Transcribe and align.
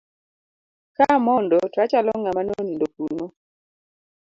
Ka 0.95 1.03
amondo 1.15 1.57
to 1.73 1.77
achalo 1.85 2.11
ng'ama 2.21 2.41
nonindo 2.43 2.85
kuno. 2.95 3.25